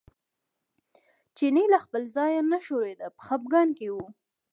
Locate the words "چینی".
1.37-1.65